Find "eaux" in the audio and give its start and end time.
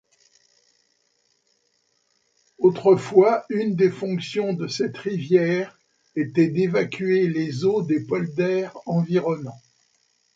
7.65-7.83